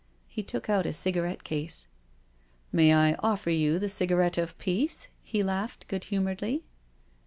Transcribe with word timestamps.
He 0.27 0.41
took 0.41 0.67
out 0.67 0.87
a 0.87 0.93
cigarette 0.93 1.43
case." 1.43 1.85
May 2.71 2.91
I 2.91 3.13
offer 3.19 3.51
you 3.51 3.77
the 3.77 3.87
cigarette 3.87 4.39
of 4.39 4.57
peace?" 4.57 5.09
He 5.21 5.43
laughed 5.43 5.87
good 5.87 6.05
humouredly. 6.05 6.63